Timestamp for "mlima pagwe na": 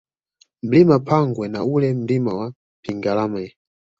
0.63-1.63